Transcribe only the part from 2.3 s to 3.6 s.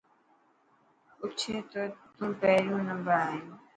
پهريون نمبر آئين.